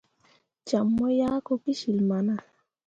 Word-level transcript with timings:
Jam 0.67 0.87
mu 0.95 1.07
yah 1.19 1.37
ko 1.45 1.53
kecil 1.63 1.97
mana. 2.09 2.35